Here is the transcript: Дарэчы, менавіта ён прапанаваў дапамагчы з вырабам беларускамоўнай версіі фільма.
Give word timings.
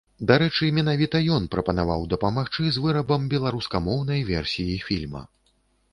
Дарэчы, 0.29 0.69
менавіта 0.77 1.21
ён 1.35 1.43
прапанаваў 1.55 2.07
дапамагчы 2.15 2.63
з 2.77 2.85
вырабам 2.85 3.29
беларускамоўнай 3.35 4.27
версіі 4.35 4.83
фільма. 4.89 5.23